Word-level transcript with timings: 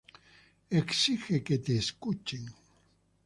Exige 0.79 1.43
que 1.43 1.53
te 1.59 1.73
escuchen. 1.77 2.43